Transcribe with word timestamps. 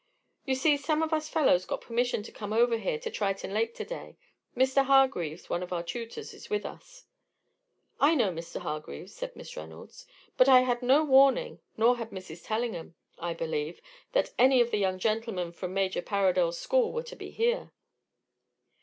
"You 0.45 0.55
see, 0.55 0.77
some 0.77 1.03
of 1.03 1.13
us 1.13 1.29
fellows 1.29 1.67
got 1.67 1.81
permission 1.81 2.23
to 2.23 2.31
come 2.31 2.53
over 2.53 2.75
here 2.79 2.97
to 2.97 3.11
Triton 3.11 3.53
Lake 3.53 3.75
to 3.75 3.85
day. 3.85 4.17
Mr. 4.57 4.83
Hargreaves, 4.83 5.47
one 5.47 5.61
of 5.61 5.71
our 5.71 5.83
tutors, 5.83 6.33
is 6.33 6.49
with 6.49 6.65
us." 6.65 7.05
"I 7.99 8.15
know 8.15 8.31
Mr. 8.31 8.61
Hargreaves," 8.61 9.13
said 9.13 9.35
Miss 9.35 9.55
Reynolds. 9.55 10.07
"But 10.37 10.49
I 10.49 10.61
had 10.61 10.81
no 10.81 11.03
warning 11.03 11.59
nor 11.77 11.97
had 11.97 12.09
Mrs. 12.09 12.43
Tellingham, 12.43 12.95
I 13.19 13.35
believe 13.35 13.79
that 14.13 14.31
any 14.39 14.59
of 14.59 14.71
the 14.71 14.77
young 14.79 14.97
gentlemen 14.97 15.51
from 15.51 15.71
Major 15.75 16.01
Parradel's 16.01 16.57
school 16.57 16.91
were 16.91 17.03
to 17.03 17.15
be 17.15 17.29
here." 17.29 17.71